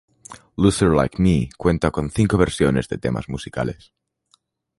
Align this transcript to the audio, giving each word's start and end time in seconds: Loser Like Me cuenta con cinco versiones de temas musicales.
Loser 0.57 0.89
Like 0.95 1.19
Me 1.21 1.49
cuenta 1.59 1.91
con 1.91 2.09
cinco 2.09 2.35
versiones 2.35 2.87
de 2.89 2.97
temas 2.97 3.29
musicales. 3.29 3.93